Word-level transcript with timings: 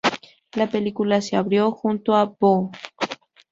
La 0.55 0.65
película 0.67 1.21
se 1.21 1.35
abrió 1.35 1.71
junto 1.71 2.15
a 2.15 2.25
"Boo! 2.25 2.71